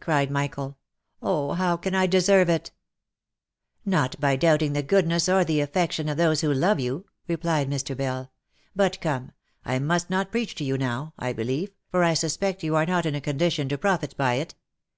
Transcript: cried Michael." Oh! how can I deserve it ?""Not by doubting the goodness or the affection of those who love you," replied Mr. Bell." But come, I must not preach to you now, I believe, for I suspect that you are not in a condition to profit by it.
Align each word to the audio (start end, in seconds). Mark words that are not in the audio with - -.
cried 0.00 0.30
Michael." 0.30 0.78
Oh! 1.22 1.52
how 1.52 1.76
can 1.76 1.94
I 1.94 2.06
deserve 2.06 2.48
it 2.48 2.70
?""Not 3.84 4.18
by 4.18 4.34
doubting 4.34 4.72
the 4.72 4.82
goodness 4.82 5.28
or 5.28 5.44
the 5.44 5.60
affection 5.60 6.08
of 6.08 6.16
those 6.16 6.40
who 6.40 6.54
love 6.54 6.80
you," 6.80 7.04
replied 7.28 7.68
Mr. 7.68 7.94
Bell." 7.94 8.32
But 8.74 8.98
come, 9.02 9.32
I 9.62 9.78
must 9.78 10.08
not 10.08 10.32
preach 10.32 10.54
to 10.54 10.64
you 10.64 10.78
now, 10.78 11.12
I 11.18 11.34
believe, 11.34 11.70
for 11.90 12.02
I 12.02 12.14
suspect 12.14 12.60
that 12.62 12.66
you 12.66 12.74
are 12.76 12.86
not 12.86 13.04
in 13.04 13.14
a 13.14 13.20
condition 13.20 13.68
to 13.68 13.76
profit 13.76 14.16
by 14.16 14.36
it. 14.36 14.54